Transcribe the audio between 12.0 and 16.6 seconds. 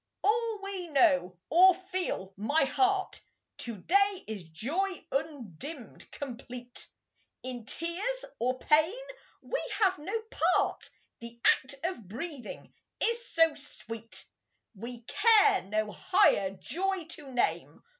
breathing is so sweet, We care no higher